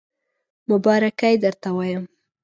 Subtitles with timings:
[0.69, 2.03] مبارکی درته وایم